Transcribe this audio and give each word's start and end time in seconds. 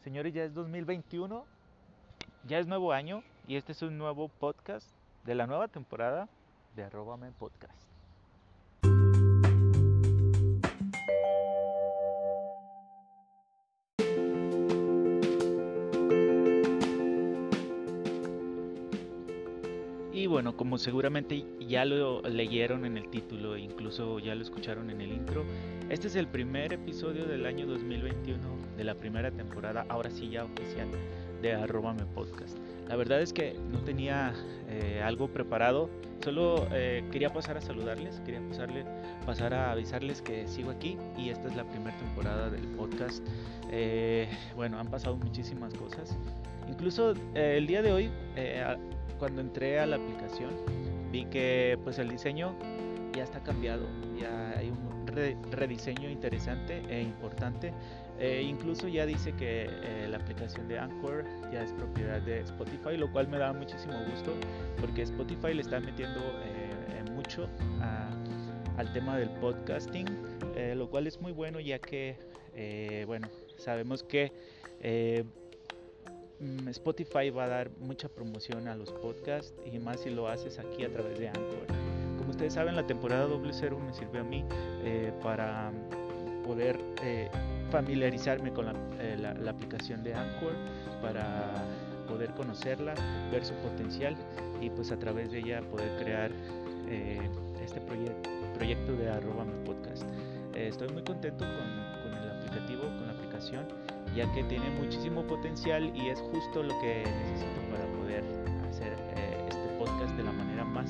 Señores, 0.00 0.32
ya 0.32 0.44
es 0.44 0.54
2021, 0.54 1.44
ya 2.46 2.58
es 2.58 2.66
nuevo 2.66 2.92
año 2.92 3.22
y 3.46 3.56
este 3.56 3.72
es 3.72 3.82
un 3.82 3.98
nuevo 3.98 4.28
podcast 4.28 4.88
de 5.26 5.34
la 5.34 5.46
nueva 5.46 5.68
temporada 5.68 6.26
de 6.74 6.84
Arrobame 6.84 7.32
Podcast. 7.32 7.89
Y 20.12 20.26
bueno, 20.26 20.56
como 20.56 20.76
seguramente 20.76 21.44
ya 21.60 21.84
lo 21.84 22.20
leyeron 22.22 22.84
en 22.84 22.96
el 22.96 23.08
título 23.10 23.54
e 23.54 23.60
incluso 23.60 24.18
ya 24.18 24.34
lo 24.34 24.42
escucharon 24.42 24.90
en 24.90 25.00
el 25.00 25.12
intro, 25.12 25.44
este 25.88 26.08
es 26.08 26.16
el 26.16 26.26
primer 26.26 26.72
episodio 26.72 27.26
del 27.26 27.46
año 27.46 27.66
2021 27.66 28.40
de 28.76 28.84
la 28.84 28.96
primera 28.96 29.30
temporada, 29.30 29.86
ahora 29.88 30.10
sí 30.10 30.28
ya 30.28 30.44
oficial, 30.44 30.88
de 31.40 31.54
Arrobame 31.54 32.04
Podcast. 32.06 32.58
La 32.88 32.96
verdad 32.96 33.22
es 33.22 33.32
que 33.32 33.54
no 33.70 33.78
tenía 33.80 34.34
eh, 34.68 35.00
algo 35.02 35.28
preparado, 35.28 35.88
solo 36.22 36.66
eh, 36.72 37.04
quería 37.12 37.32
pasar 37.32 37.56
a 37.56 37.60
saludarles, 37.60 38.20
quería 38.26 38.40
pasarle, 38.48 38.84
pasar 39.24 39.54
a 39.54 39.70
avisarles 39.70 40.22
que 40.22 40.48
sigo 40.48 40.70
aquí 40.70 40.98
y 41.16 41.30
esta 41.30 41.48
es 41.48 41.56
la 41.56 41.64
primera 41.64 41.96
temporada 41.96 42.50
del 42.50 42.66
podcast. 42.76 43.24
Eh, 43.70 44.28
bueno, 44.56 44.78
han 44.78 44.88
pasado 44.88 45.16
muchísimas 45.16 45.72
cosas. 45.74 46.18
Incluso 46.68 47.14
el 47.34 47.66
día 47.66 47.82
de 47.82 47.92
hoy 47.92 48.10
cuando 49.18 49.40
entré 49.40 49.78
a 49.78 49.86
la 49.86 49.96
aplicación 49.96 50.50
vi 51.12 51.24
que 51.26 51.78
pues 51.84 51.98
el 51.98 52.08
diseño 52.08 52.54
ya 53.12 53.24
está 53.24 53.40
cambiado, 53.40 53.86
ya 54.18 54.58
hay 54.58 54.70
un 54.70 54.99
rediseño 55.10 56.08
interesante 56.08 56.82
e 56.88 57.02
importante. 57.02 57.72
E 58.18 58.42
incluso 58.42 58.86
ya 58.86 59.06
dice 59.06 59.32
que 59.32 59.66
eh, 59.68 60.06
la 60.08 60.18
aplicación 60.18 60.68
de 60.68 60.78
Anchor 60.78 61.24
ya 61.52 61.62
es 61.62 61.72
propiedad 61.72 62.20
de 62.20 62.40
Spotify, 62.40 62.96
lo 62.96 63.10
cual 63.10 63.28
me 63.28 63.38
da 63.38 63.52
muchísimo 63.52 63.94
gusto 64.10 64.34
porque 64.78 65.02
Spotify 65.02 65.54
le 65.54 65.62
está 65.62 65.80
metiendo 65.80 66.20
eh, 66.44 67.10
mucho 67.12 67.48
al 68.76 68.92
tema 68.92 69.16
del 69.18 69.30
podcasting, 69.40 70.06
eh, 70.54 70.74
lo 70.76 70.88
cual 70.90 71.06
es 71.06 71.20
muy 71.20 71.32
bueno 71.32 71.60
ya 71.60 71.78
que, 71.78 72.16
bueno, 73.06 73.28
sabemos 73.56 74.02
que 74.02 74.32
Mm, 76.40 76.68
Spotify 76.68 77.28
va 77.28 77.44
a 77.44 77.48
dar 77.48 77.70
mucha 77.80 78.08
promoción 78.08 78.66
a 78.66 78.74
los 78.74 78.90
podcasts 78.92 79.52
y 79.70 79.78
más 79.78 80.00
si 80.00 80.10
lo 80.10 80.26
haces 80.26 80.58
aquí 80.58 80.84
a 80.84 80.90
través 80.90 81.18
de 81.18 81.28
Anchor. 81.28 81.89
Ustedes 82.40 82.54
saben, 82.54 82.74
la 82.74 82.86
temporada 82.86 83.26
doble 83.26 83.52
cero 83.52 83.78
me 83.78 83.92
sirvió 83.92 84.22
a 84.22 84.24
mí 84.24 84.46
eh, 84.82 85.12
para 85.22 85.70
poder 86.42 86.80
eh, 87.02 87.28
familiarizarme 87.70 88.50
con 88.50 88.66
eh, 88.98 89.18
la, 89.20 89.50
aplicación 89.50 90.02
de 90.02 90.14
Anchor, 90.14 90.54
para 91.02 91.52
poder 92.08 92.30
conocerla, 92.30 92.94
ver 93.30 93.44
su 93.44 93.52
potencial 93.56 94.16
y 94.58 94.70
pues 94.70 94.90
a 94.90 94.98
través 94.98 95.30
de 95.30 95.40
ella 95.40 95.60
poder 95.70 96.02
crear 96.02 96.30
este 97.62 97.78
proyecto 98.56 98.92
de 98.96 99.10
arroba 99.10 99.44
mi 99.44 99.62
podcast. 99.66 100.04
estoy 100.54 100.88
muy 100.88 101.02
contento 101.02 101.44
con, 101.44 102.10
con 102.10 102.22
el 102.22 102.30
aplicativo, 102.30 102.84
con 102.84 103.06
la 103.06 103.12
aplicación 103.12 103.66
ya 104.16 104.32
que 104.32 104.42
tiene 104.44 104.70
muchísimo 104.70 105.22
potencial 105.24 105.94
y 105.94 106.08
es 106.08 106.18
justo 106.20 106.62
lo 106.62 106.80
que 106.80 107.04
necesito 107.04 107.60
para 107.70 107.84
poder 107.98 108.39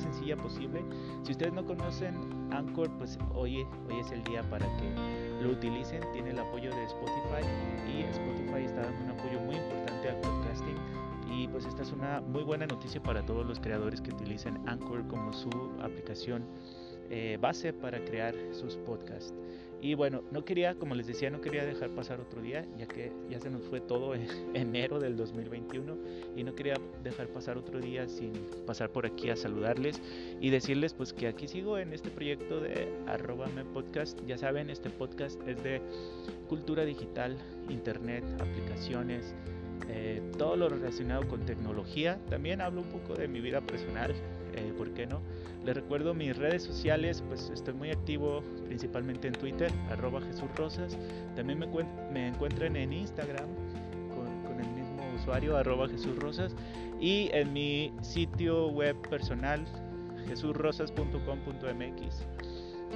sencilla 0.01 0.35
posible. 0.37 0.83
Si 1.23 1.31
ustedes 1.31 1.53
no 1.53 1.65
conocen 1.65 2.15
Anchor, 2.51 2.89
pues 2.97 3.17
hoy, 3.33 3.65
hoy 3.87 3.99
es 3.99 4.11
el 4.11 4.23
día 4.23 4.41
para 4.49 4.65
que 4.77 5.41
lo 5.41 5.51
utilicen. 5.51 6.01
Tiene 6.13 6.31
el 6.31 6.39
apoyo 6.39 6.69
de 6.69 6.83
Spotify 6.83 7.45
y 7.87 8.01
Spotify 8.03 8.65
está 8.65 8.81
dando 8.81 9.05
un 9.05 9.19
apoyo 9.19 9.39
muy 9.41 9.55
importante 9.55 10.09
al 10.09 10.21
podcasting. 10.21 10.75
Y 11.31 11.47
pues 11.47 11.65
esta 11.65 11.83
es 11.83 11.91
una 11.91 12.21
muy 12.21 12.43
buena 12.43 12.67
noticia 12.67 13.01
para 13.01 13.25
todos 13.25 13.45
los 13.45 13.59
creadores 13.59 14.01
que 14.01 14.11
utilicen 14.11 14.59
Anchor 14.67 15.07
como 15.07 15.31
su 15.31 15.49
aplicación 15.81 16.45
eh, 17.11 17.37
base 17.39 17.73
para 17.73 18.03
crear 18.03 18.33
sus 18.53 18.77
podcasts. 18.77 19.33
Y 19.81 19.95
bueno, 19.95 20.21
no 20.31 20.45
quería, 20.45 20.75
como 20.75 20.93
les 20.93 21.07
decía, 21.07 21.31
no 21.31 21.41
quería 21.41 21.65
dejar 21.65 21.89
pasar 21.89 22.21
otro 22.21 22.39
día, 22.41 22.65
ya 22.77 22.85
que 22.85 23.11
ya 23.29 23.39
se 23.39 23.49
nos 23.49 23.63
fue 23.63 23.81
todo 23.81 24.13
en 24.13 24.27
enero 24.53 24.99
del 24.99 25.17
2021 25.17 25.97
y 26.35 26.43
no 26.43 26.53
quería 26.53 26.75
dejar 27.03 27.27
pasar 27.27 27.57
otro 27.57 27.79
día 27.79 28.07
sin 28.07 28.31
pasar 28.67 28.91
por 28.91 29.07
aquí 29.07 29.31
a 29.31 29.35
saludarles 29.35 29.99
y 30.39 30.51
decirles 30.51 30.93
pues 30.93 31.13
que 31.13 31.27
aquí 31.27 31.47
sigo 31.47 31.79
en 31.79 31.93
este 31.93 32.11
proyecto 32.11 32.59
de 32.59 32.87
arrobame 33.07 33.65
podcast. 33.65 34.19
Ya 34.27 34.37
saben, 34.37 34.69
este 34.69 34.91
podcast 34.91 35.41
es 35.47 35.61
de 35.63 35.81
cultura 36.47 36.85
digital, 36.85 37.35
internet, 37.67 38.23
aplicaciones, 38.39 39.33
eh, 39.89 40.21
todo 40.37 40.55
lo 40.55 40.69
relacionado 40.69 41.27
con 41.27 41.43
tecnología. 41.45 42.19
También 42.29 42.61
hablo 42.61 42.81
un 42.81 42.89
poco 42.89 43.15
de 43.15 43.27
mi 43.27 43.41
vida 43.41 43.61
personal, 43.61 44.13
eh, 44.55 44.73
¿por 44.77 44.93
qué 44.93 45.07
no? 45.07 45.21
Les 45.65 45.75
recuerdo 45.75 46.13
mis 46.13 46.35
redes 46.35 46.63
sociales, 46.63 47.23
pues 47.27 47.51
estoy 47.53 47.75
muy 47.75 47.91
activo 47.91 48.41
principalmente 48.65 49.27
en 49.27 49.33
Twitter, 49.33 49.71
arroba 49.91 50.21
Jesús 50.21 50.49
Rosas. 50.55 50.97
También 51.35 51.59
me, 51.59 51.67
me 52.11 52.29
encuentran 52.29 52.75
en 52.75 52.93
Instagram 52.93 53.47
con, 54.15 54.59
el 54.59 54.67
mismo 54.73 55.03
usuario, 55.15 55.55
arroba 55.57 55.87
Jesús 55.87 56.15
Rosas. 56.17 56.55
Y 56.99 57.29
en 57.33 57.53
mi 57.53 57.93
sitio 58.01 58.69
web 58.69 58.95
personal, 59.09 59.63
jesurrosas.com.mx. 60.27 62.25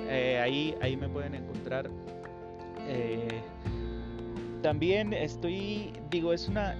Eh, 0.10 0.40
ahí, 0.42 0.76
ahí 0.82 0.98
me 0.98 1.08
pueden 1.08 1.36
encontrar. 1.36 1.92
Eh, 2.88 3.42
también 4.64 5.14
estoy, 5.14 5.94
digo, 6.10 6.34
es 6.34 6.48
una, 6.48 6.76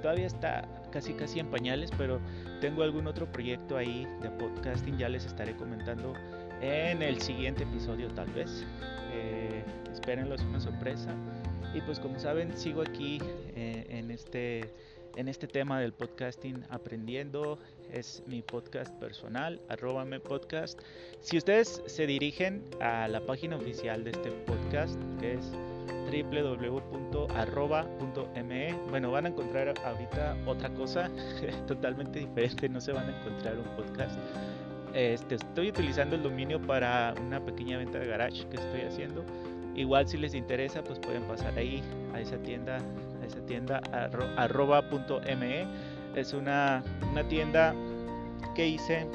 todavía 0.00 0.26
está 0.26 0.66
casi 0.90 1.14
casi 1.14 1.40
en 1.40 1.50
pañales, 1.50 1.90
pero 1.96 2.20
tengo 2.60 2.82
algún 2.82 3.06
otro 3.06 3.30
proyecto 3.30 3.76
ahí 3.76 4.06
de 4.22 4.30
podcasting, 4.30 4.98
ya 4.98 5.08
les 5.08 5.24
estaré 5.24 5.56
comentando 5.56 6.14
en 6.60 7.02
el 7.02 7.20
siguiente 7.20 7.64
episodio 7.64 8.08
tal 8.08 8.30
vez. 8.32 8.64
Eh, 9.12 9.62
espérenlo, 9.92 10.34
es 10.34 10.42
una 10.42 10.60
sorpresa. 10.60 11.14
Y 11.74 11.80
pues 11.82 12.00
como 12.00 12.18
saben, 12.18 12.56
sigo 12.56 12.82
aquí 12.82 13.20
eh, 13.54 13.86
en, 13.90 14.10
este, 14.10 14.72
en 15.16 15.28
este 15.28 15.46
tema 15.46 15.80
del 15.80 15.92
podcasting 15.92 16.64
aprendiendo. 16.70 17.58
Es 17.92 18.22
mi 18.26 18.42
podcast 18.42 18.94
personal, 18.96 19.60
arrobame 19.68 20.20
podcast. 20.20 20.78
Si 21.20 21.38
ustedes 21.38 21.82
se 21.86 22.06
dirigen 22.06 22.62
a 22.80 23.08
la 23.08 23.20
página 23.20 23.56
oficial 23.56 24.04
de 24.04 24.10
este 24.10 24.30
podcast, 24.30 25.00
que 25.20 25.34
es 25.34 25.52
www.arroba.me. 26.08 28.74
Bueno, 28.90 29.10
van 29.10 29.26
a 29.26 29.28
encontrar 29.28 29.74
ahorita 29.84 30.36
otra 30.46 30.70
cosa 30.70 31.10
totalmente 31.66 32.20
diferente, 32.20 32.68
no 32.68 32.80
se 32.80 32.92
van 32.92 33.08
a 33.08 33.18
encontrar 33.18 33.58
un 33.58 33.66
podcast. 33.76 34.16
Este, 34.94 35.34
estoy 35.36 35.68
utilizando 35.68 36.16
el 36.16 36.22
dominio 36.22 36.60
para 36.60 37.14
una 37.20 37.44
pequeña 37.44 37.78
venta 37.78 37.98
de 37.98 38.06
garage 38.06 38.46
que 38.48 38.56
estoy 38.56 38.82
haciendo. 38.82 39.24
Igual 39.74 40.08
si 40.08 40.16
les 40.16 40.34
interesa, 40.34 40.82
pues 40.82 40.98
pueden 40.98 41.22
pasar 41.24 41.56
ahí 41.56 41.82
a 42.12 42.20
esa 42.20 42.36
tienda, 42.38 42.78
a 43.22 43.26
esa 43.26 43.40
tienda 43.46 43.80
arroba.me. 44.36 45.66
Es 46.16 46.32
una, 46.32 46.82
una 47.12 47.28
tienda 47.28 47.74
que 48.56 48.66
hice 48.66 49.06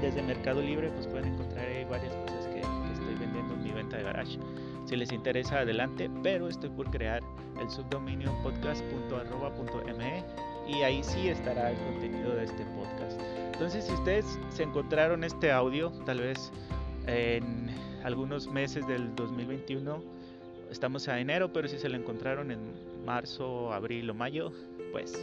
desde 0.00 0.22
Mercado 0.22 0.62
Libre, 0.62 0.88
pues 0.90 1.06
pueden 1.06 1.34
encontrar 1.34 1.66
ahí 1.66 1.84
varias 1.84 2.14
cosas 2.14 2.46
que, 2.46 2.60
que 2.60 2.92
estoy 2.94 3.14
vendiendo 3.18 3.54
en 3.54 3.62
mi 3.62 3.72
venta 3.72 3.98
de 3.98 4.04
garage. 4.04 4.38
Si 4.86 4.96
les 4.96 5.12
interesa, 5.12 5.58
adelante, 5.58 6.08
pero 6.22 6.48
estoy 6.48 6.70
por 6.70 6.90
crear 6.90 7.22
el 7.60 7.68
subdominio 7.68 8.32
podcast.arroba.me 8.42 10.24
y 10.68 10.82
ahí 10.82 11.02
sí 11.02 11.28
estará 11.28 11.72
el 11.72 11.76
contenido 11.78 12.34
de 12.34 12.44
este 12.44 12.64
podcast. 12.66 13.20
Entonces, 13.52 13.84
si 13.84 13.92
ustedes 13.92 14.38
se 14.50 14.62
encontraron 14.62 15.24
este 15.24 15.50
audio, 15.50 15.90
tal 16.04 16.20
vez 16.20 16.52
en 17.06 17.68
algunos 18.04 18.46
meses 18.46 18.86
del 18.86 19.14
2021, 19.16 20.02
estamos 20.70 21.08
a 21.08 21.18
enero, 21.18 21.52
pero 21.52 21.66
si 21.66 21.78
se 21.78 21.88
lo 21.88 21.96
encontraron 21.96 22.52
en 22.52 22.60
marzo, 23.04 23.72
abril 23.72 24.08
o 24.10 24.14
mayo, 24.14 24.52
pues 24.92 25.20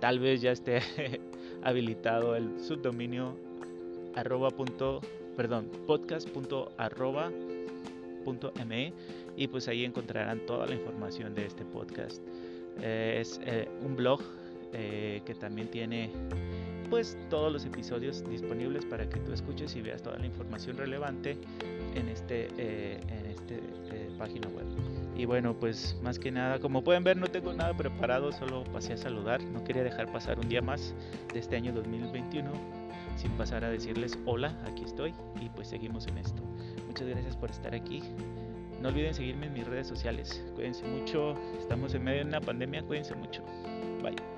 tal 0.00 0.20
vez 0.20 0.40
ya 0.40 0.52
esté 0.52 0.80
habilitado 1.62 2.34
el 2.34 2.60
subdominio 2.60 3.36
arroba 4.14 4.50
perdón, 5.36 5.70
podcast.arroba 5.86 7.30
me 8.66 8.92
y 9.36 9.46
pues 9.46 9.68
ahí 9.68 9.84
encontrarán 9.84 10.44
toda 10.46 10.66
la 10.66 10.74
información 10.74 11.34
de 11.34 11.46
este 11.46 11.64
podcast. 11.64 12.22
Eh, 12.80 13.18
es 13.20 13.40
eh, 13.44 13.68
un 13.84 13.96
blog 13.96 14.20
eh, 14.72 15.20
que 15.26 15.34
también 15.34 15.68
tiene 15.68 16.10
pues 16.88 17.16
todos 17.30 17.52
los 17.52 17.64
episodios 17.64 18.28
disponibles 18.28 18.84
para 18.84 19.08
que 19.08 19.18
tú 19.20 19.32
escuches 19.32 19.74
y 19.76 19.80
veas 19.80 20.02
toda 20.02 20.18
la 20.18 20.26
información 20.26 20.76
relevante 20.76 21.38
en 21.94 22.08
este 22.08 22.48
en 22.48 23.26
este 23.26 23.60
página 24.18 24.48
web. 24.48 24.66
Y 25.16 25.24
bueno, 25.24 25.54
pues 25.58 25.96
más 26.02 26.18
que 26.18 26.30
nada, 26.30 26.58
como 26.58 26.84
pueden 26.84 27.02
ver, 27.02 27.16
no 27.16 27.26
tengo 27.26 27.52
nada 27.52 27.76
preparado, 27.76 28.32
solo 28.32 28.64
pasé 28.64 28.92
a 28.92 28.96
saludar. 28.96 29.42
No 29.42 29.64
quería 29.64 29.82
dejar 29.82 30.10
pasar 30.12 30.38
un 30.38 30.48
día 30.48 30.62
más 30.62 30.94
de 31.32 31.40
este 31.40 31.56
año 31.56 31.72
2021 31.72 32.81
sin 33.16 33.32
pasar 33.32 33.64
a 33.64 33.70
decirles 33.70 34.18
hola, 34.26 34.56
aquí 34.66 34.84
estoy 34.84 35.14
y 35.40 35.48
pues 35.50 35.68
seguimos 35.68 36.06
en 36.06 36.18
esto. 36.18 36.42
Muchas 36.86 37.08
gracias 37.08 37.36
por 37.36 37.50
estar 37.50 37.74
aquí. 37.74 38.02
No 38.80 38.88
olviden 38.88 39.14
seguirme 39.14 39.46
en 39.46 39.52
mis 39.52 39.66
redes 39.66 39.86
sociales. 39.86 40.44
Cuídense 40.54 40.84
mucho. 40.84 41.34
Estamos 41.58 41.94
en 41.94 42.02
medio 42.02 42.20
de 42.22 42.26
una 42.26 42.40
pandemia. 42.40 42.82
Cuídense 42.82 43.14
mucho. 43.14 43.42
Bye. 44.02 44.31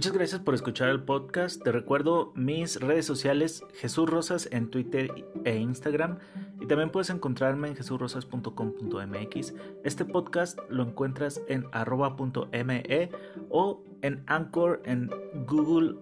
Muchas 0.00 0.14
gracias 0.14 0.40
por 0.40 0.54
escuchar 0.54 0.88
el 0.88 1.02
podcast. 1.02 1.62
Te 1.62 1.72
recuerdo 1.72 2.32
mis 2.34 2.80
redes 2.80 3.04
sociales, 3.04 3.62
Jesús 3.74 4.08
Rosas 4.08 4.48
en 4.50 4.70
Twitter 4.70 5.12
e 5.44 5.58
Instagram. 5.58 6.18
Y 6.58 6.66
también 6.66 6.90
puedes 6.90 7.10
encontrarme 7.10 7.68
en 7.68 7.76
jesurrosas.com.mx. 7.76 9.54
Este 9.84 10.06
podcast 10.06 10.58
lo 10.70 10.84
encuentras 10.84 11.42
en 11.48 11.66
arroba.me 11.72 13.10
o 13.50 13.84
en 14.00 14.24
Anchor, 14.26 14.80
en 14.86 15.10
Google 15.46 15.96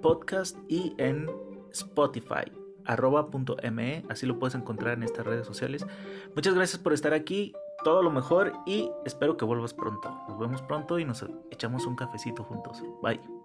Podcast 0.00 0.56
y 0.68 0.94
en 0.96 1.30
Spotify 1.70 2.50
arroba.me, 2.86 4.04
así 4.08 4.26
lo 4.26 4.38
puedes 4.38 4.54
encontrar 4.54 4.94
en 4.94 5.04
estas 5.04 5.26
redes 5.26 5.46
sociales. 5.46 5.86
Muchas 6.34 6.54
gracias 6.54 6.80
por 6.82 6.92
estar 6.92 7.14
aquí, 7.14 7.54
todo 7.84 8.02
lo 8.02 8.10
mejor 8.10 8.52
y 8.66 8.90
espero 9.04 9.36
que 9.36 9.44
vuelvas 9.44 9.72
pronto. 9.72 10.10
Nos 10.28 10.38
vemos 10.40 10.62
pronto 10.62 10.98
y 10.98 11.04
nos 11.04 11.24
echamos 11.52 11.86
un 11.86 11.94
cafecito 11.94 12.42
juntos. 12.42 12.82
Bye. 13.00 13.43